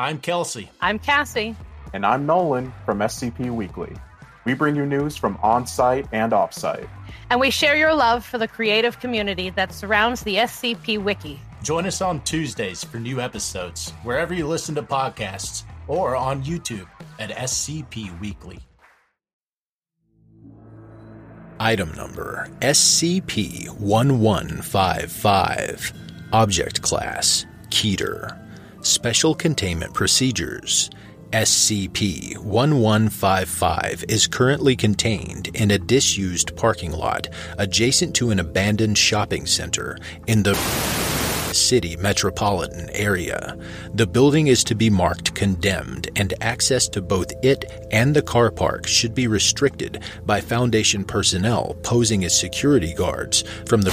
[0.00, 0.68] I'm Kelsey.
[0.80, 1.54] I'm Cassie.
[1.92, 3.94] And I'm Nolan from SCP Weekly.
[4.46, 6.88] We bring you news from on site and off site.
[7.28, 11.38] And we share your love for the creative community that surrounds the SCP Wiki.
[11.62, 16.88] Join us on Tuesdays for new episodes, wherever you listen to podcasts, or on YouTube
[17.18, 18.58] at SCP Weekly.
[21.58, 25.92] Item number SCP 1155.
[26.32, 28.49] Object Class Keter.
[28.82, 30.88] Special Containment Procedures
[31.32, 39.44] SCP 1155 is currently contained in a disused parking lot adjacent to an abandoned shopping
[39.44, 40.54] center in the
[41.52, 43.54] city metropolitan area.
[43.92, 48.50] The building is to be marked condemned, and access to both it and the car
[48.50, 53.90] park should be restricted by Foundation personnel posing as security guards from the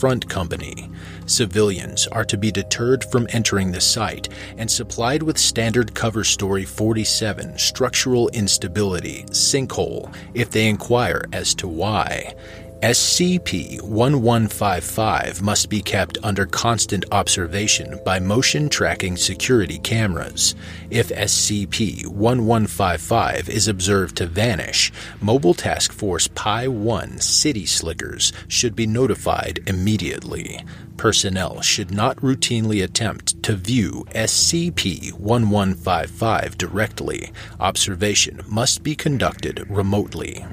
[0.00, 0.90] front company.
[1.26, 6.64] Civilians are to be deterred from entering the site and supplied with standard cover story
[6.64, 12.34] 47 structural instability sinkhole if they inquire as to why.
[12.82, 20.54] SCP 1155 must be kept under constant observation by motion tracking security cameras.
[20.88, 28.74] If SCP 1155 is observed to vanish, Mobile Task Force Pi 1 City Slickers should
[28.74, 30.64] be notified immediately.
[30.96, 37.30] Personnel should not routinely attempt to view SCP 1155 directly.
[37.60, 40.46] Observation must be conducted remotely.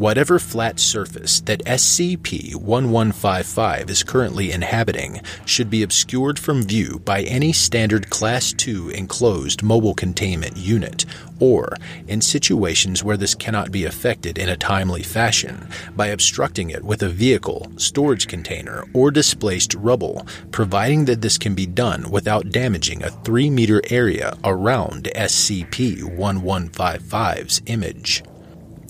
[0.00, 7.20] Whatever flat surface that SCP 1155 is currently inhabiting should be obscured from view by
[7.24, 11.04] any standard Class II enclosed mobile containment unit,
[11.38, 11.76] or,
[12.08, 17.02] in situations where this cannot be effected in a timely fashion, by obstructing it with
[17.02, 23.02] a vehicle, storage container, or displaced rubble, providing that this can be done without damaging
[23.02, 28.22] a 3 meter area around SCP 1155's image.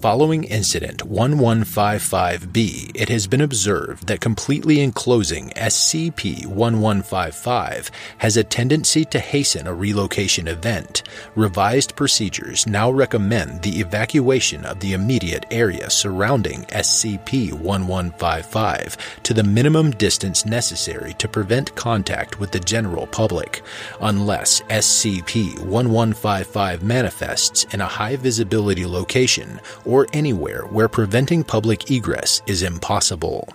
[0.01, 9.05] Following Incident 1155B, it has been observed that completely enclosing SCP 1155 has a tendency
[9.05, 11.03] to hasten a relocation event.
[11.35, 19.45] Revised procedures now recommend the evacuation of the immediate area surrounding SCP 1155 to the
[19.45, 23.61] minimum distance necessary to prevent contact with the general public,
[24.01, 29.61] unless SCP 1155 manifests in a high visibility location
[29.91, 33.47] or anywhere where preventing public egress is impossible.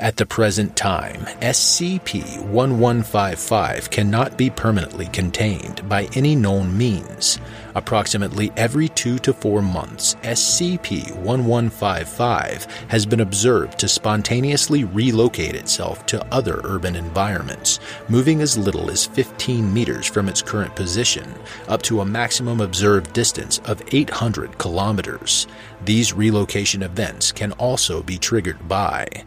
[0.00, 7.38] At the present time, SCP 1155 cannot be permanently contained by any known means.
[7.74, 16.06] Approximately every two to four months, SCP 1155 has been observed to spontaneously relocate itself
[16.06, 17.78] to other urban environments,
[18.08, 21.30] moving as little as 15 meters from its current position,
[21.68, 25.46] up to a maximum observed distance of 800 kilometers.
[25.84, 29.24] These relocation events can also be triggered by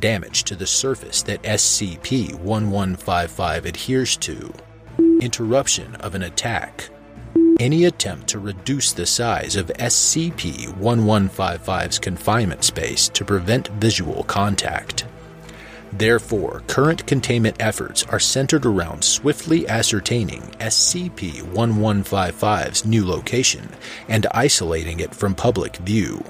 [0.00, 4.52] damage to the surface that SCP 1155 adheres to,
[5.20, 6.88] interruption of an attack,
[7.60, 15.04] any attempt to reduce the size of SCP 1155's confinement space to prevent visual contact.
[15.92, 23.68] Therefore, current containment efforts are centered around swiftly ascertaining SCP 1155's new location
[24.08, 26.24] and isolating it from public view.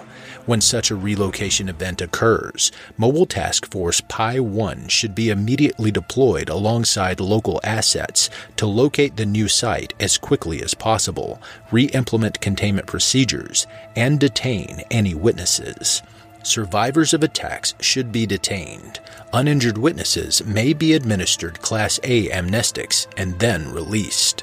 [0.46, 6.48] When such a relocation event occurs, Mobile Task Force Pi 1 should be immediately deployed
[6.48, 11.40] alongside local assets to locate the new site as quickly as possible,
[11.70, 16.02] re implement containment procedures, and detain any witnesses.
[16.42, 18.98] Survivors of attacks should be detained.
[19.32, 24.42] Uninjured witnesses may be administered Class A amnestics and then released.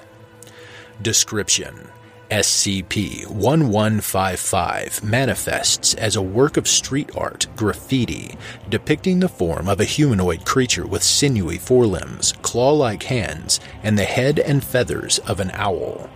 [1.02, 1.90] Description
[2.30, 8.38] SCP 1155 manifests as a work of street art graffiti
[8.70, 14.04] depicting the form of a humanoid creature with sinewy forelimbs, claw like hands, and the
[14.04, 16.10] head and feathers of an owl.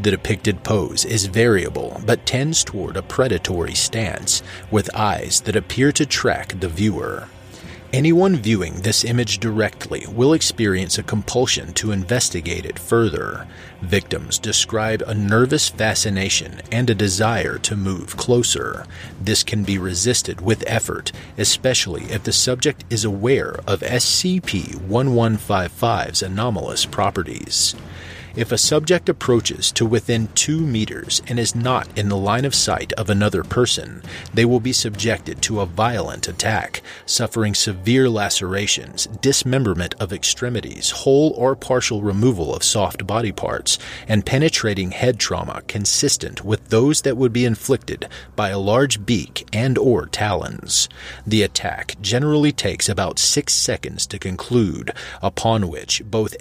[0.00, 5.90] The depicted pose is variable but tends toward a predatory stance, with eyes that appear
[5.92, 7.28] to track the viewer.
[7.90, 13.48] Anyone viewing this image directly will experience a compulsion to investigate it further.
[13.80, 18.84] Victims describe a nervous fascination and a desire to move closer.
[19.18, 26.22] This can be resisted with effort, especially if the subject is aware of SCP 1155's
[26.22, 27.74] anomalous properties.
[28.36, 32.54] If a subject approaches to within two meters and is not in the line of
[32.54, 34.02] sight of another person,
[34.32, 41.32] they will be subjected to a violent attack, suffering severe lacerations, dismemberment of extremities, whole
[41.36, 47.16] or partial removal of soft body parts, and penetrating head trauma consistent with those that
[47.16, 50.88] would be inflicted by a large beak and or talons.
[51.26, 54.92] The attack generally takes about six seconds to conclude,
[55.22, 56.36] upon which both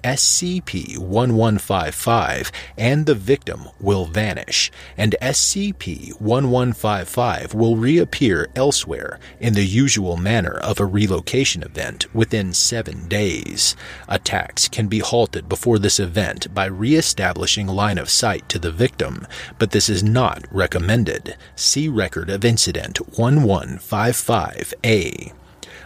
[1.78, 10.58] SCP-1155 and the victim will vanish, and SCP-1155 will reappear elsewhere in the usual manner
[10.58, 13.76] of a relocation event within seven days.
[14.08, 19.26] Attacks can be halted before this event by re-establishing line of sight to the victim,
[19.60, 21.36] but this is not recommended.
[21.56, 25.34] See Record of Incident 1155A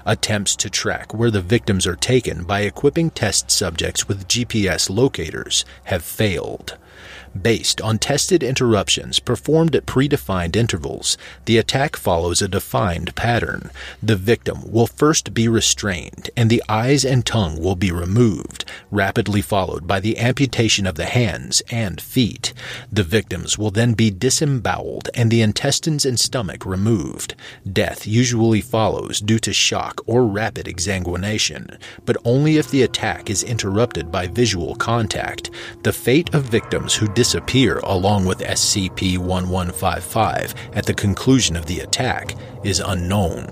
[0.05, 5.65] attempts to track where the victims are taken by equipping test subjects with GPS locators
[5.85, 6.77] have failed.
[7.39, 13.71] Based on tested interruptions performed at predefined intervals, the attack follows a defined pattern.
[14.03, 19.41] The victim will first be restrained and the eyes and tongue will be removed, rapidly
[19.41, 22.53] followed by the amputation of the hands and feet.
[22.91, 27.35] The victims will then be disemboweled and the intestines and stomach removed.
[27.71, 33.41] Death usually follows due to shock or rapid exsanguination, but only if the attack is
[33.41, 35.49] interrupted by visual contact.
[35.83, 41.81] The fate of victims who disappear along with SCP 1155 at the conclusion of the
[41.81, 42.33] attack
[42.63, 43.45] is unknown.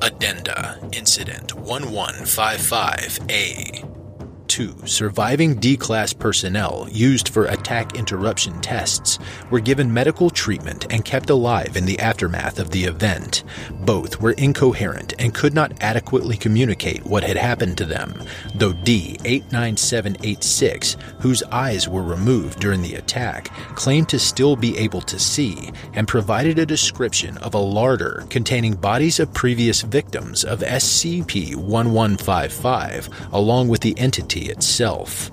[0.00, 3.95] Addenda Incident 1155A
[4.56, 9.18] 2, surviving D class personnel used for attack interruption tests
[9.50, 13.44] were given medical treatment and kept alive in the aftermath of the event.
[13.84, 18.22] Both were incoherent and could not adequately communicate what had happened to them,
[18.54, 25.02] though D 89786, whose eyes were removed during the attack, claimed to still be able
[25.02, 30.60] to see and provided a description of a larder containing bodies of previous victims of
[30.60, 35.30] SCP 1155 along with the entity itself.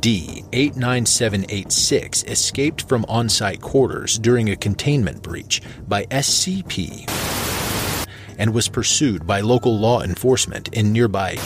[0.00, 7.08] D 89786 escaped from on site quarters during a containment breach by SCP
[8.38, 11.36] and was pursued by local law enforcement in nearby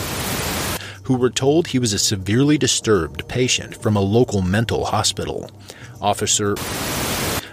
[1.08, 5.50] who were told he was a severely disturbed patient from a local mental hospital.
[6.02, 6.54] Officer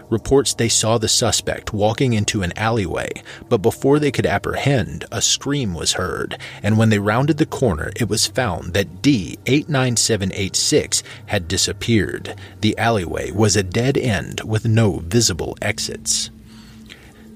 [0.09, 3.09] reports they saw the suspect walking into an alleyway,
[3.49, 7.91] but before they could apprehend, a scream was heard, and when they rounded the corner,
[7.95, 12.35] it was found that D89786 had disappeared.
[12.61, 16.29] The alleyway was a dead end with no visible exits.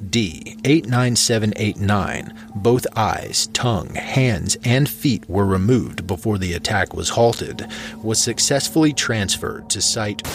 [0.06, 7.68] D89789, both eyes, tongue, hands, and feet were removed before the attack was halted,
[8.01, 10.25] was successfully transferred to Site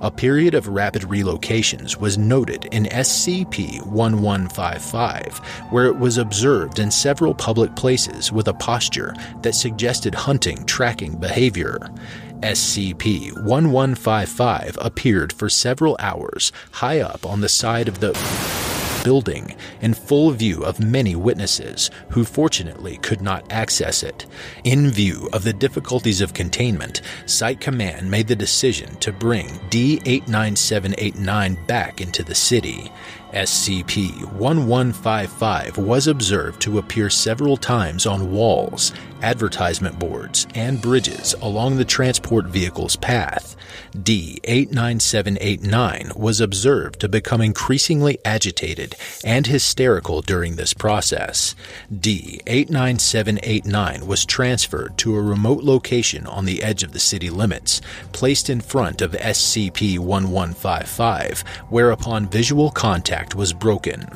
[0.00, 5.38] a period of rapid relocations was noted in SCP 1155,
[5.70, 11.16] where it was observed in several public places with a posture that suggested hunting tracking
[11.16, 11.78] behavior.
[12.40, 18.12] SCP 1155 appeared for several hours high up on the side of the
[19.02, 24.26] building in full view of many witnesses who fortunately could not access it.
[24.64, 31.66] In view of the difficulties of containment, Site Command made the decision to bring D89789
[31.66, 32.90] back into the city.
[33.32, 38.92] SCP 1155 was observed to appear several times on walls,
[39.22, 43.54] advertisement boards, and bridges along the transport vehicle's path.
[43.96, 51.54] D89789 was observed to become increasingly agitated and hysterical during this process.
[51.92, 57.80] D89789 was transferred to a remote location on the edge of the city limits,
[58.12, 64.06] placed in front of SCP 1155, whereupon visual contact was broken.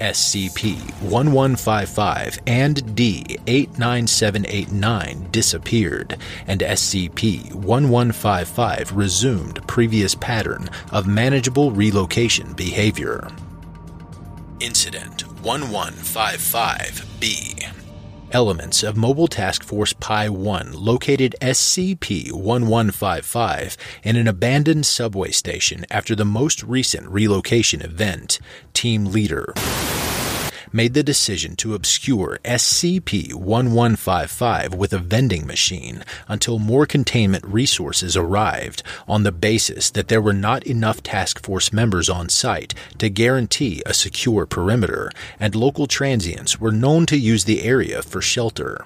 [0.00, 12.52] SCP 1155 and D 89789 disappeared, and SCP 1155 resumed previous pattern of manageable relocation
[12.52, 13.28] behavior.
[14.60, 17.85] Incident 1155B
[18.36, 25.86] Elements of Mobile Task Force Pi 1 located SCP 1155 in an abandoned subway station
[25.90, 28.38] after the most recent relocation event.
[28.74, 29.54] Team Leader
[30.72, 38.16] made the decision to obscure SCP 1155 with a vending machine until more containment resources
[38.16, 43.08] arrived on the basis that there were not enough task force members on site to
[43.08, 48.82] guarantee a secure perimeter, and local transients were known to use the area for shelter.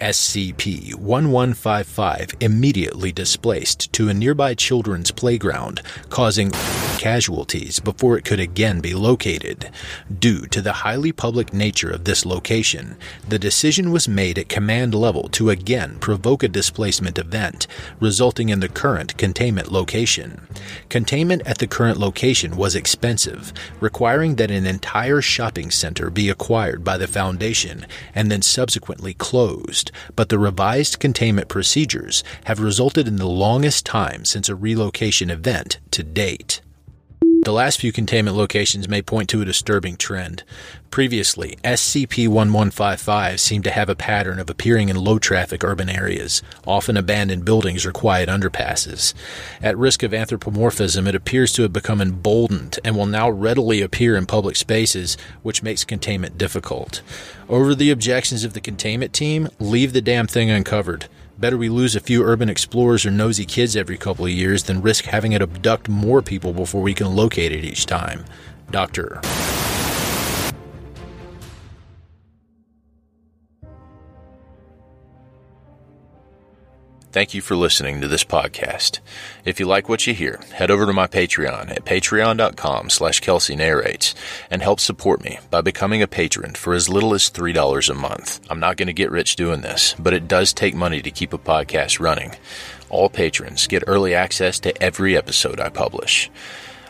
[0.00, 6.52] SCP 1155 immediately displaced to a nearby children's playground, causing
[6.98, 9.70] casualties before it could again be located.
[10.18, 12.96] Due to the highly public nature of this location,
[13.28, 17.66] the decision was made at command level to again provoke a displacement event,
[18.00, 20.46] resulting in the current containment location.
[20.88, 26.84] Containment at the current location was expensive, requiring that an entire shopping center be acquired
[26.84, 33.16] by the Foundation and then subsequently closed, but the revised containment procedures have resulted in
[33.16, 36.60] the longest time since a relocation event to date.
[37.42, 40.42] The last few containment locations may point to a disturbing trend.
[40.90, 46.42] Previously, SCP 1155 seemed to have a pattern of appearing in low traffic urban areas,
[46.66, 49.14] often abandoned buildings or quiet underpasses.
[49.62, 54.16] At risk of anthropomorphism, it appears to have become emboldened and will now readily appear
[54.16, 57.02] in public spaces, which makes containment difficult.
[57.48, 61.06] Over the objections of the containment team, leave the damn thing uncovered.
[61.38, 64.82] Better we lose a few urban explorers or nosy kids every couple of years than
[64.82, 68.24] risk having it abduct more people before we can locate it each time.
[68.72, 69.20] Doctor.
[77.18, 79.00] Thank you for listening to this podcast.
[79.44, 83.56] If you like what you hear, head over to my Patreon at patreon.com slash Kelsey
[83.56, 84.14] narrates
[84.52, 88.40] and help support me by becoming a patron for as little as $3 a month.
[88.48, 91.32] I'm not going to get rich doing this, but it does take money to keep
[91.32, 92.36] a podcast running.
[92.88, 96.30] All patrons get early access to every episode I publish.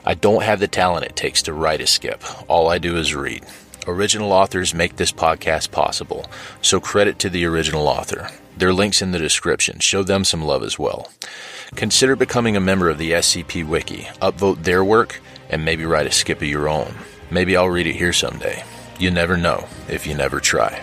[0.04, 2.22] I don't have the talent it takes to write a skip.
[2.50, 3.46] All I do is read.
[3.86, 6.26] Original authors make this podcast possible,
[6.60, 8.30] so credit to the original author.
[8.58, 9.78] Their links in the description.
[9.78, 11.12] Show them some love as well.
[11.76, 16.10] Consider becoming a member of the SCP Wiki, upvote their work, and maybe write a
[16.10, 16.92] skip of your own.
[17.30, 18.64] Maybe I'll read it here someday.
[18.98, 20.82] You never know if you never try.